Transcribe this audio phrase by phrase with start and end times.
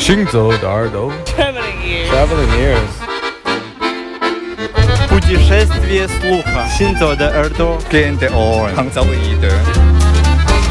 [0.00, 2.10] 行走的耳朵 Traveling ears.
[2.10, 2.92] Traveling ears
[5.08, 6.68] Путешествие слуха.
[6.76, 7.78] Синто де Эрдо.
[7.90, 8.74] Gen de oren.
[8.76, 9.52] Hangzauide.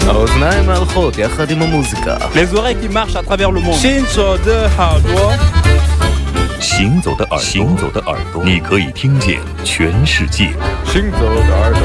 [0.08, 3.74] האוזניים ההלכות יחד עם המוזיקה Les oreilles qui marchent à travers le monde.
[3.74, 5.34] 行走的耳朵，
[6.60, 10.54] 行走的耳朵，行走的耳朵，你可以听见全世界。
[10.86, 11.82] 行走的耳朵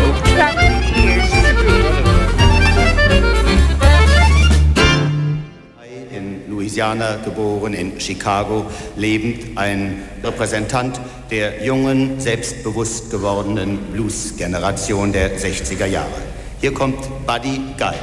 [6.76, 8.66] In Louisiana geboren, in Chicago
[8.98, 11.00] lebend, ein Repräsentant
[11.32, 16.10] der jungen, selbstbewusst gewordenen Blues-Generation der 60er Jahre.
[16.60, 17.96] Hier kommt Buddy Guy.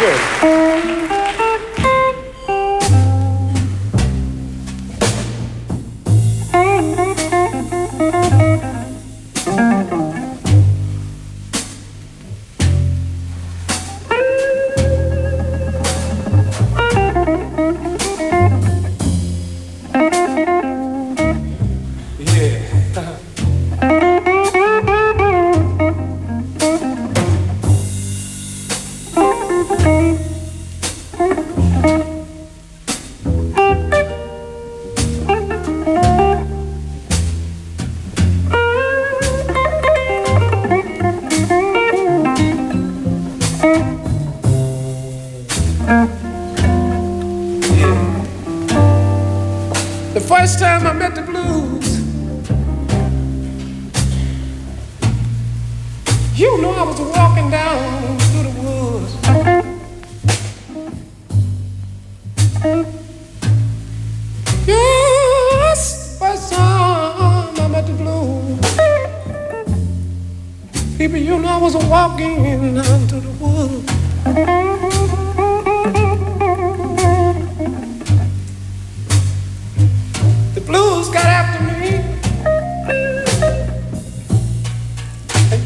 [0.00, 0.67] The
[50.48, 50.97] first time I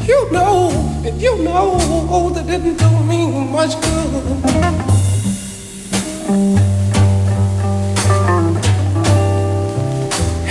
[0.07, 0.69] you know,
[1.05, 4.23] and you know that didn't do me much good.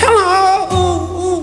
[0.00, 1.42] Hello,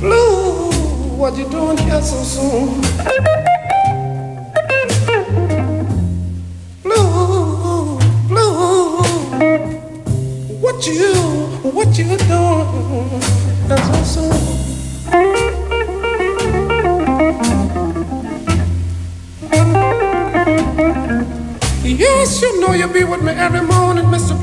[0.00, 2.80] blue, what you doing here so soon?
[6.82, 7.98] Blue,
[8.28, 9.02] blue,
[10.60, 11.14] what you,
[11.62, 13.45] what you doing?
[21.82, 24.35] Yes, you know you'll be with me every morning, Mr.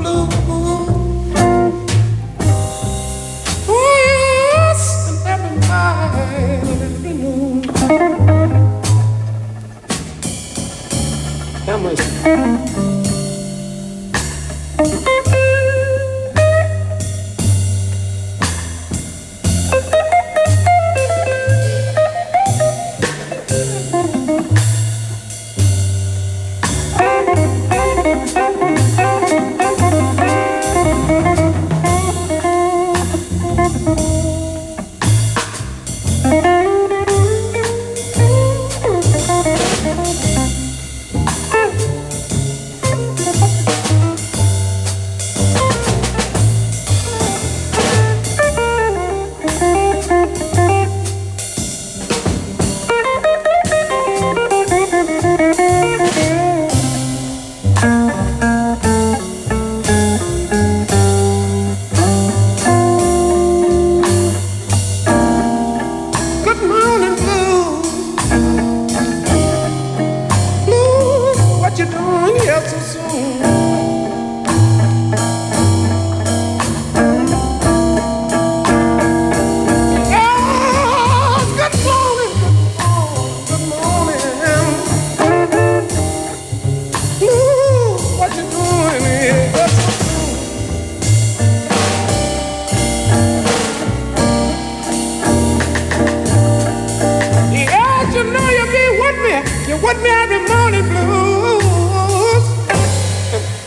[99.04, 99.34] with me.
[99.68, 102.44] You with me every morning blues.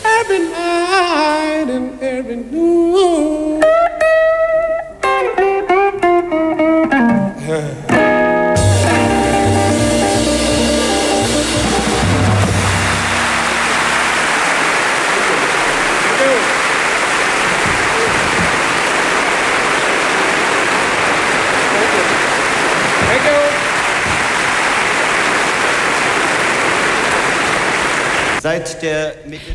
[0.04, 2.77] Every night and every noon.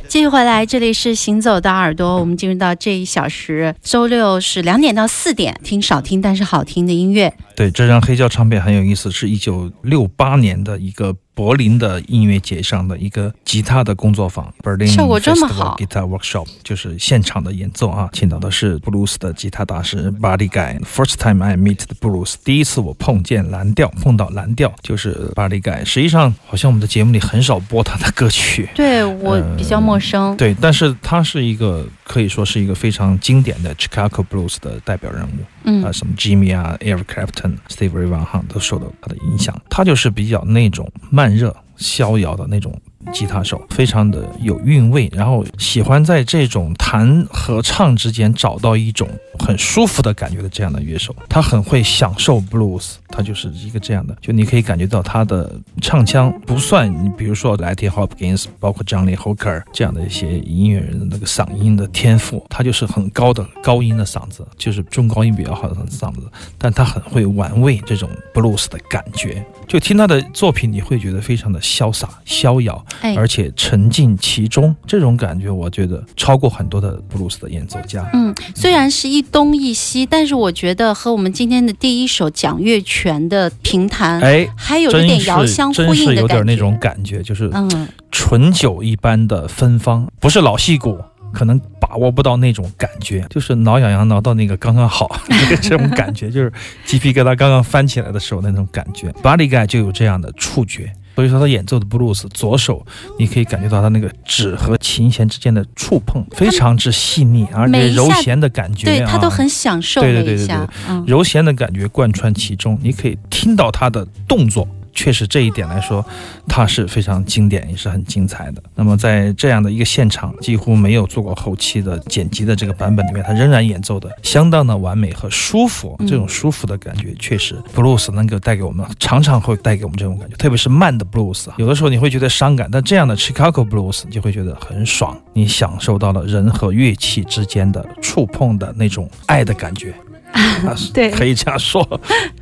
[0.07, 7.33] 继续回来，这里是行走的耳朵，我们进入到这一小时，周六是两点到四点，听少听但是好听的音乐。
[7.55, 20.79] 对，这张黑胶唱片很有意思，是一九六八年的一个柏林的音乐节上的一个吉他的工作坊，Berlin 效果这么 Festival 好 Guitar Workshop，就是现场的演奏啊，请到的是布鲁斯的吉他大师 Buddy Guy。
[20.83, 25.83] First time I meet the blues，第一次我碰见蓝调，碰到蓝调就是 Buddy Guy。
[25.85, 28.69] 实际上，好像我们的节目里很少播他的歌曲。
[28.75, 35.29] 对我比较陌生，对，但是他是一个可以说是一个非常经典的 Chicago Blues 的代表人物。
[35.63, 39.59] 嗯啊，什么 Jimmy 啊，Eric Clapton、Steve Ray Vaughan 都受到他的影响。
[39.69, 42.79] 他就是比较那种慢热、逍遥的那种
[43.11, 49.07] 吉他手，非常的有韵味，然后喜欢在这种弹和唱之间找到一种
[49.39, 51.15] 很舒服的感觉的这样的乐手。
[51.27, 55.51] 他很会享受 blues，他就是一个这样的，就你可以感觉到他的
[55.81, 66.21] 唱腔不算你比如说莱蒂 Hopkins，包括 Johnny Hooker 这样的一些音乐人的那个嗓音的天赋，他就是很高的高音的嗓子，就是中高音比较好的嗓子，
[66.57, 69.43] 但他很会玩味这种 blues 的感觉。
[69.67, 78.09] 就听他的作品，你会觉得非常的潇洒、逍遥，哎而且沉浸其中，这种感觉我觉得超过很多的布鲁斯的演奏家。
[78.13, 86.21] 嗯，虽然是一东一西，但是我觉得和我们今天的第一首蒋月泉的评弹，哎，还有一点遥相呼真是应的感觉。
[86.21, 90.99] 有点那种感觉，就是嗯，醇酒一般的芬芳，不是老戏骨。
[91.33, 96.53] 可能把握不到那种感觉，就是挠痒痒挠到那个刚刚好，那 个这种感觉，就是
[96.85, 99.11] 鸡皮疙瘩刚刚翻起来的时候那种感觉。
[99.23, 102.85] Buddy Guy 就有这样的触觉，所以说他演奏的布鲁斯，左手
[103.19, 110.57] 你可以感觉到他那个指和琴弦之间的触碰非常之细腻，而且柔弦的感觉，啊对他都很享受对对对对对，
[110.89, 114.67] 嗯，柔弦的感觉贯穿其中，你可以听到他的动作。
[114.93, 116.05] 确实，这一点来说，
[116.47, 118.63] 它是非常经典，也是很精彩的。
[118.75, 125.95] 那么，在这样的一个现场，几乎没有做过后期的剪辑的这个版本里面，它仍然演奏的相当的完美和舒服。
[125.99, 139.93] 嗯这种舒服的感觉，确实 blues 能够带给我们，常常会带给我们这种感觉，特别是慢的布鲁斯，有的时候你会觉得伤感，但这样的 Chicago Blues 你就会觉得很爽，你享受到了人和乐器之间的触碰的那种爱的感觉。
[140.33, 141.87] 啊 对可以这样说，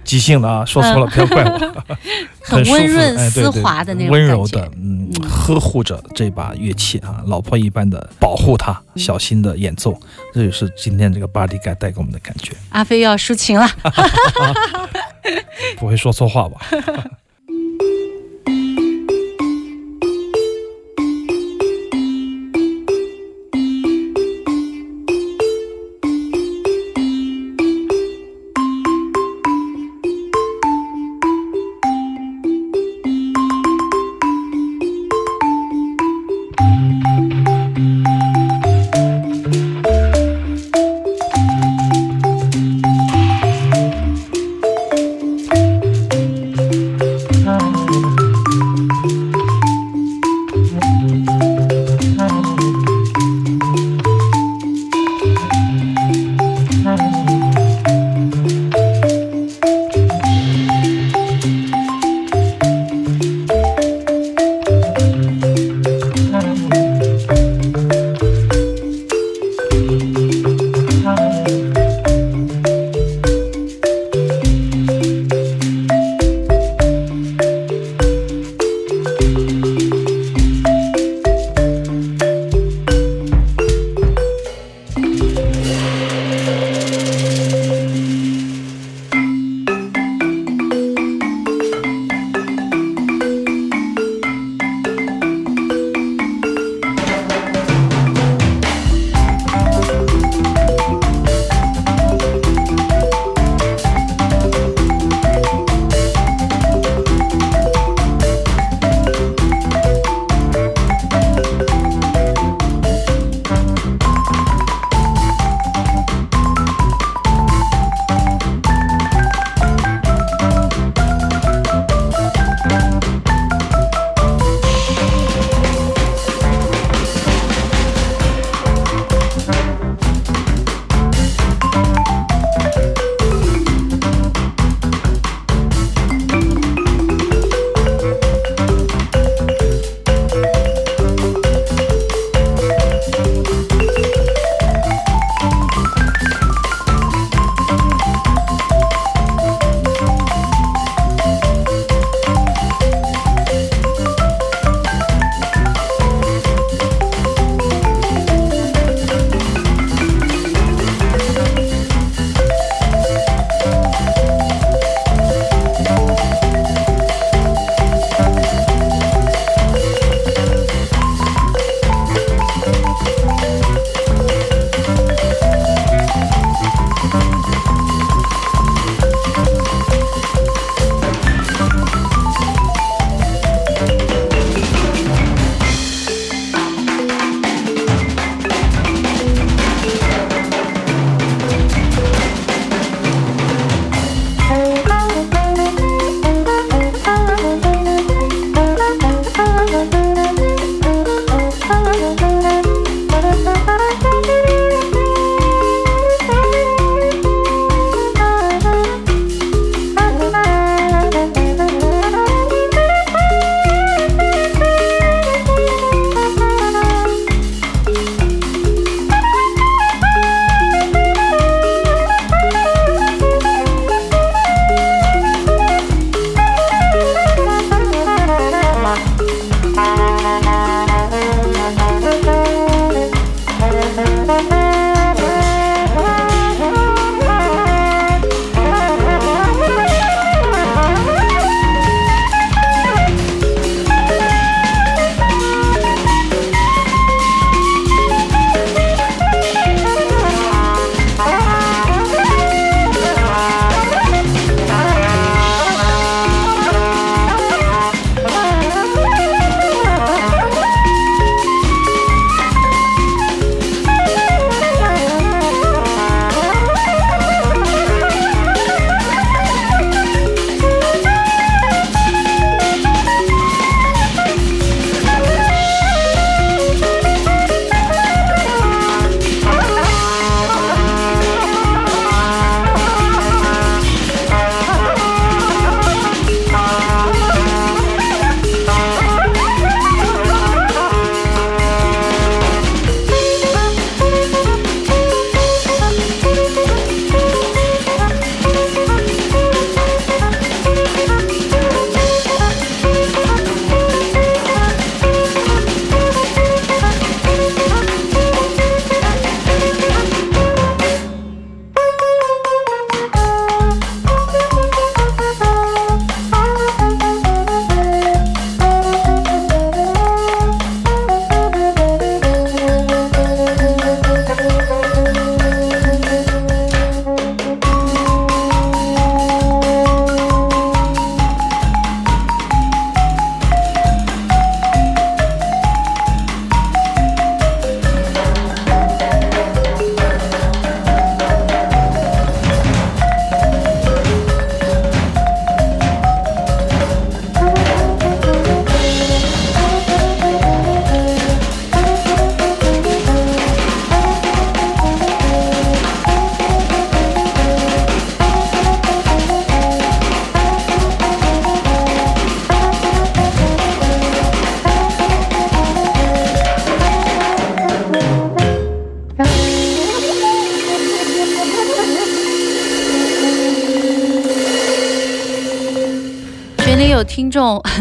[0.03, 1.83] 即兴的啊，说错了，不要怪我。
[2.43, 9.97] 很温润丝滑的那种温柔的，嗯，呵护着这把乐器啊，老婆一般的保护它，小心的演奏，
[10.33, 12.53] 这就是今天这个巴迪盖带给我们的感觉。
[12.69, 13.69] 阿飞又要抒情了。
[15.77, 16.59] 不会说错话吧？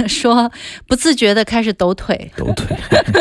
[0.08, 0.50] 说
[0.86, 2.76] 不自觉的开始抖腿，抖腿，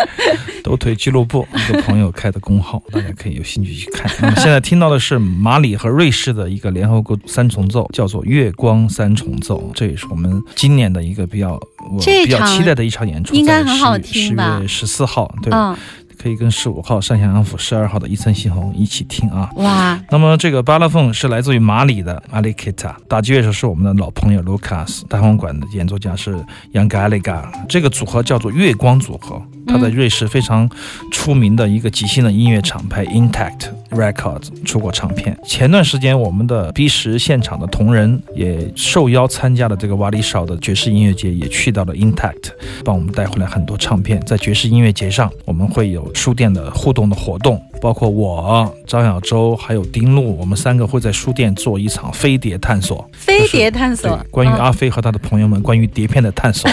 [0.64, 4.10] 抖腿俱乐部一个朋友开的公号，大家可以有兴趣去看。
[4.22, 11.54] 那么现在听到的是马里和瑞士的一个联合国三重奏，叫做《月光三重奏》，这也是我们今年的一个比较
[11.92, 14.56] 我比较期待的一场演出，应该在很好听吧？
[14.58, 15.76] 十月十四号，对，嗯，
[16.22, 19.50] 可以跟十五号山下洋辅、十二号的伊森西红一起听啊。
[19.56, 26.36] 哇，那么这个巴拉凤是来自于马里的阿里 Kita，打击乐手是我们的老朋友 Lucas，单簧管的演奏家是
[26.74, 30.70] Young Gallagher，这个组合叫做月光组合，他在瑞士非常
[31.10, 35.38] 出名的一个即兴的音乐厂牌 Intact Records 出过唱片。
[35.46, 42.52] 前段时间我们的 B 十现场的同仁也受邀参加了这个瓦里少的爵士音乐节，也去到了 Intact，
[42.84, 44.20] 帮我们带回来很多唱片。
[44.26, 53.08] 在爵士音乐节上，我们会有书店的互动的活动，包括我、张小舟还有丁路，我们三个会在书店做一场飞碟探索。
[53.14, 56.70] 飞碟探索对，，关于嗯阿飞和他的朋友们关于碟片的探索。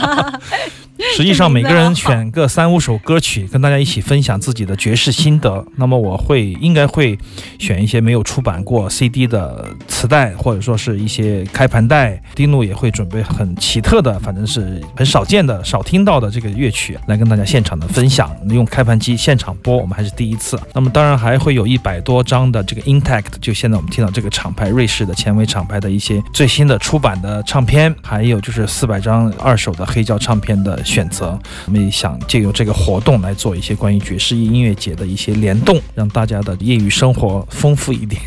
[1.16, 5.64] 实际上，每个人选个三五首歌曲，跟大家一起分享自己的爵士心得。
[5.76, 7.18] 那么，我会应该会
[7.58, 12.20] 选一些没有出版过 CD 的磁带，或者说是一些开盘带。
[12.34, 18.34] 丁路也会准备很奇特的，反正是很少见的、少听到的这个乐曲，来跟大家现场的分享。
[18.48, 20.58] 用开盘机现场播，我们还是第一次。
[20.72, 31.38] 那么，当然还会有一百多张的这个 Intact，就现在我们听到这个厂牌瑞士的前卫厂牌的一些最新的出版的唱片，还有就是四百张二手的黑胶唱片的选择。
[31.66, 38.20] 我们也想借由这个活动来做一些关于爵士音乐节的一些联动，让大家的业余生活丰富一点。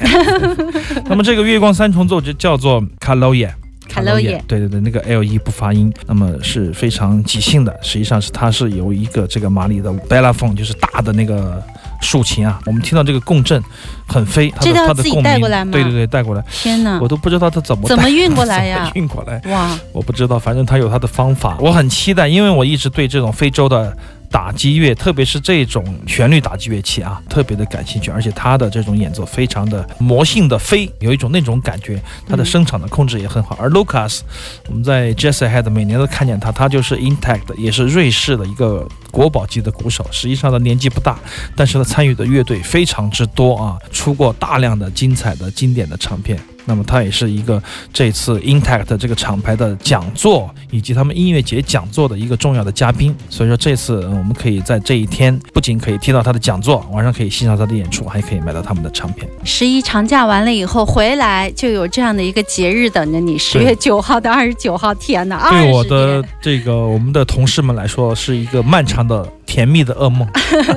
[1.07, 3.49] 那么这个月光三重奏就叫做 k a l o y e
[3.89, 7.77] 卡洛耶对对对，那个 L 一不发音，那么是非常即兴的。
[7.83, 11.61] 实际上是它是由一个这个马里的 Bella phone，就是大的那个
[12.03, 13.63] 竖琴啊，我们听到这个共振
[14.05, 16.99] 很飞，它的它的共鸣对对对，带过来，天哪。
[17.01, 18.91] 我，都不知道它怎么带怎么运过来呀？
[18.93, 23.95] 运过来，哇，我不知道，反正它有它的方法，我很期待，因为我一直对这种非洲的。
[24.33, 33.55] 打击乐，特别是这种旋律打击乐器啊，特别的感兴趣，而且他的这种演奏非常的魔性的飞，有一种那种感觉，他的声场的控制也很好。
[33.61, 34.21] 而 Lucas，
[34.67, 40.03] 我们在 Jazz Ahead 每年都看见他，他就是 Intact，也是瑞士的一个国宝级的鼓手。
[40.09, 41.19] 实际上他年纪不大，
[41.55, 46.39] 但是他参与的乐队非常之多啊，出过大量的精彩的经典的唱片。
[46.65, 53.15] 那么他也是一个这次 Intact 这个厂牌的讲座以及他们音乐节讲座的一个重要的嘉宾。
[53.29, 59.27] 所以说这次呃我们可以在这一天不仅可以听到他的讲座，晚上可以欣赏他的演出，还可以买到他们的唱片。
[59.43, 63.37] 十一长假完了以后回来，就有这样的一个节日等着你。
[63.37, 70.27] 十月九号到二十九号，天哪，对我的这个我们的同事们来说，是一个漫长的甜蜜的噩梦。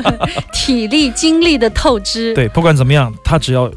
[0.52, 3.70] 体力精力的透支，对，不管怎么样，他只要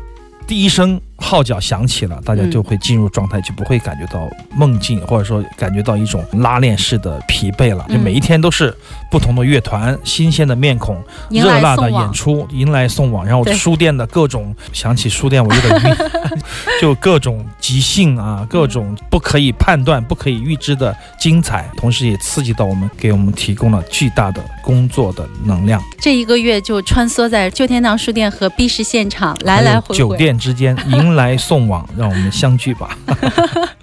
[0.47, 7.85] 第一声号角响起了，大家嗯就会进入状态，就不会感觉到梦境，或者说感觉到一种拉链式的疲惫了。
[7.89, 8.75] 就嗯每一天都是
[9.11, 15.95] 不同的乐团、新鲜的面孔、热辣的演出，迎来送往，然后书店的各种，想起书店我有点晕，
[16.81, 25.81] 就各种即兴啊，各种不可以判断、不可以预知的精彩，同时也刺激到我们，给我们提供了巨大的工作的能量。
[25.99, 29.97] 这一个月就穿梭在旧天堂书店和 B 市现场来来回回。
[29.97, 32.97] 酒店之间迎来送往，让我们相聚吧。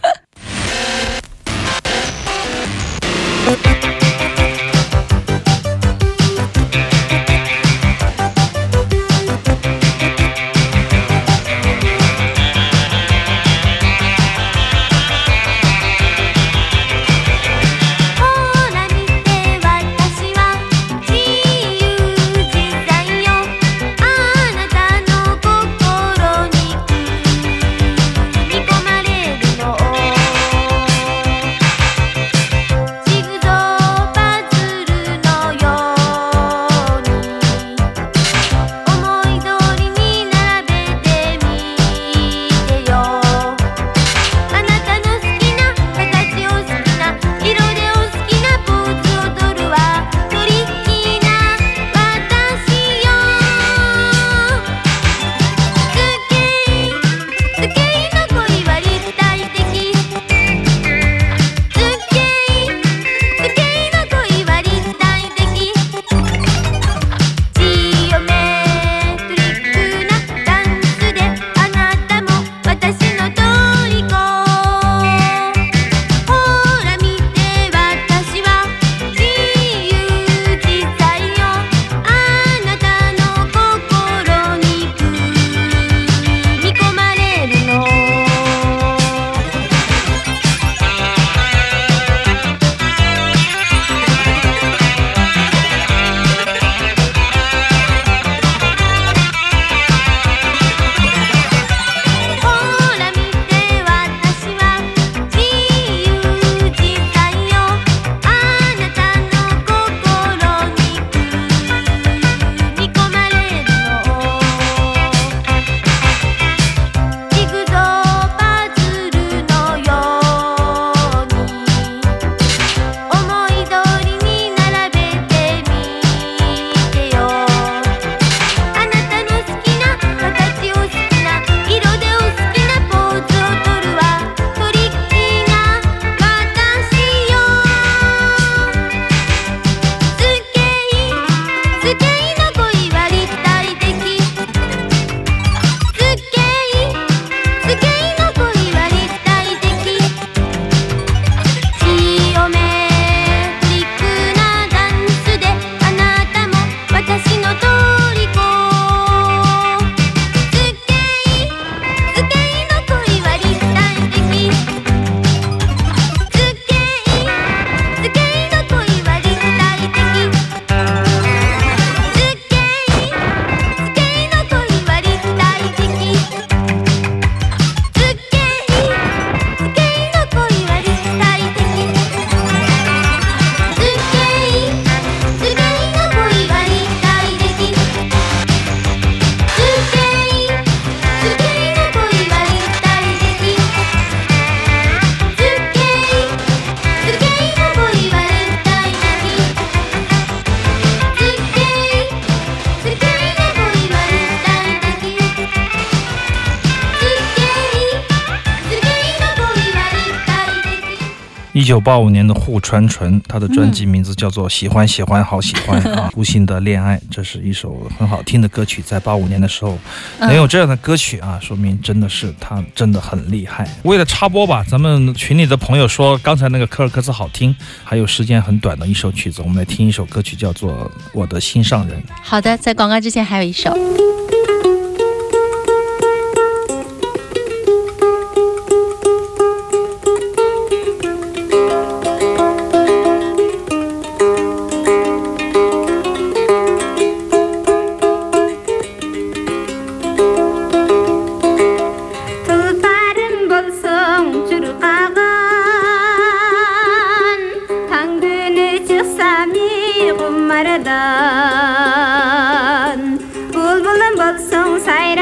[211.87, 219.79] 八五年的户川纯，他的专辑名字叫做《喜欢喜欢好喜欢》啊，无心的恋爱，这是一首很好听的歌曲，在八五年的时候
[220.18, 223.70] 嗯能有这样的歌曲啊，说明真的是他真的很厉害。
[223.85, 230.72] 为了插播吧，咱们群里的朋友说刚才那个科尔克斯好听，还有时间很短的一首曲子，我们来听一首歌曲，叫做
[231.12, 231.96] 《我的心上人》。
[232.20, 233.72] 好的，在广告之前还有一首。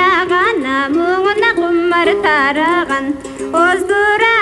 [0.05, 3.07] қараған мұңына ғұмыр тараған
[3.61, 4.34] оздыра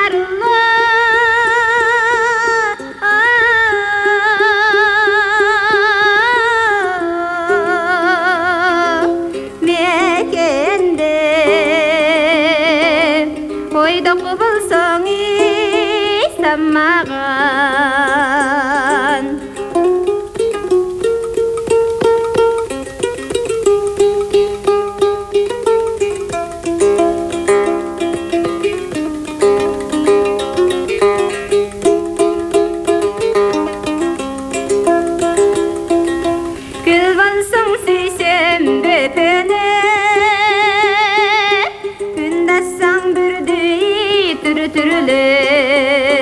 [45.02, 45.02] түрі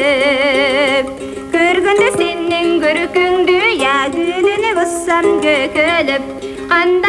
[0.06, 1.10] түріліп
[1.56, 6.24] көргенде сенің көркіңді я гүліне бұссам көкіліп
[6.72, 7.09] қандай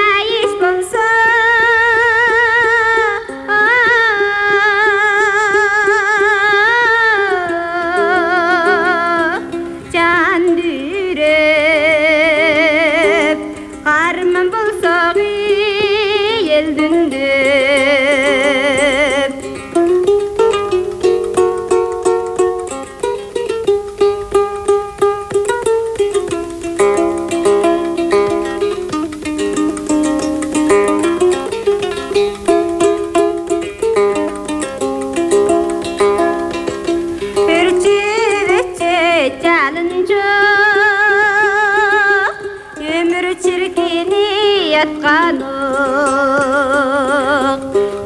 [44.82, 45.52] жатқанық.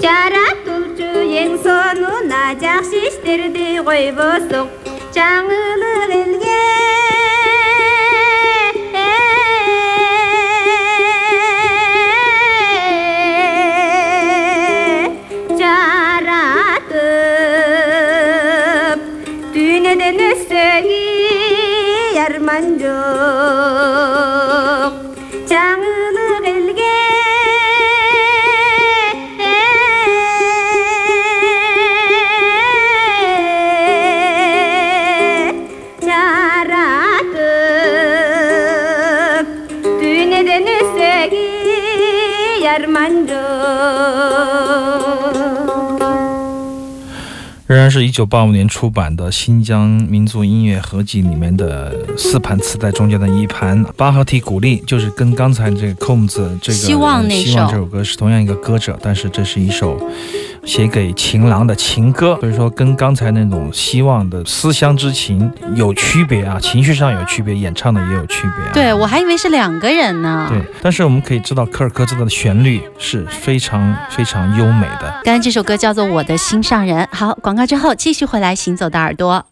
[0.03, 1.11] Жаратушы
[1.41, 4.67] ең соңына жақсы істерді ғой босық
[47.85, 53.85] 然是一九八五年出版的新疆民族音乐合集里面的四盘磁带中间的一盘。
[53.95, 60.01] 巴赫提古丽，就是跟刚才这个 Combs 这个希望那希望首这首歌是同样一个歌者，但是这是一首
[60.65, 68.71] 写给情郎的情歌，所以说跟刚才那种希望的思乡之情有区别啊，情绪上有区别，演唱的也有区别、啊。
[68.73, 70.47] 对我还以为是两个人呢。
[70.49, 75.21] 对，但是我们可以知道科尔科兹的旋律是非常非常优美的。
[75.23, 77.03] 刚才这首歌叫做《我的心上人》。
[77.11, 79.45] 好，广告之后继续回来，行走的耳朵。